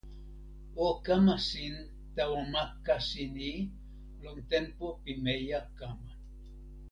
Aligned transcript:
o 0.85 0.87
kama 1.05 1.35
sin 1.49 1.75
tawa 2.15 2.41
ma 2.53 2.63
kasi 2.85 3.23
ni 3.35 3.51
lon 4.21 4.37
tenpo 4.49 4.85
pimeja 5.03 5.59
kama. 5.77 6.11